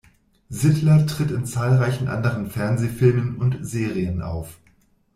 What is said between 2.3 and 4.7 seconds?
Fernsehfilmen und -serien auf.